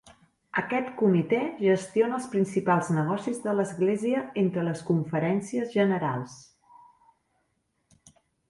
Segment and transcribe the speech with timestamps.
[0.59, 6.37] Aquest comitè gestiona els principals negocis de l'església entre les conferències generals.